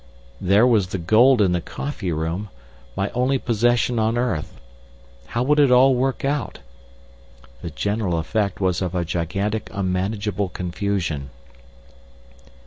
[0.41, 4.59] There was the gold in the coffee room—my only possession on earth.
[5.27, 6.57] How would it all work out?
[7.61, 11.29] The general effect was of a gigantic unmanageable confusion.